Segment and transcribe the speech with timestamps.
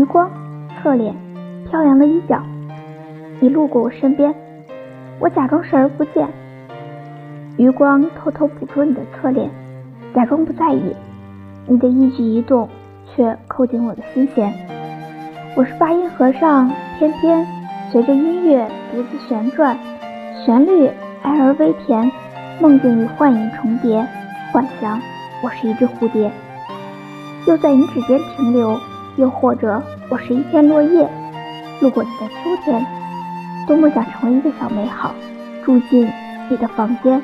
[0.00, 0.30] 余光，
[0.82, 1.14] 侧脸，
[1.68, 2.42] 飘扬的衣角。
[3.38, 4.34] 你路过我身边，
[5.18, 6.26] 我假装视而不见。
[7.58, 9.50] 余光偷偷捕捉你的侧脸，
[10.14, 10.96] 假装不在意。
[11.66, 12.66] 你的一举一动
[13.14, 14.50] 却扣紧我的心弦。
[15.54, 17.46] 我是八音盒上，翩翩
[17.92, 19.76] 随着音乐独自旋转，
[20.46, 20.86] 旋律
[21.24, 22.10] 哀而微甜，
[22.58, 24.02] 梦境与幻影重叠，
[24.50, 24.98] 幻想
[25.44, 26.32] 我是一只蝴蝶，
[27.46, 28.80] 又在你指尖停留。
[29.20, 31.06] 又或者我是一片落叶，
[31.82, 32.86] 路过你的秋天，
[33.66, 35.14] 多么想成为一个小美好，
[35.62, 36.10] 住进
[36.48, 37.20] 你的房间。